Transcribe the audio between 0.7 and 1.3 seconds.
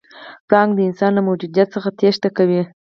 د انسان له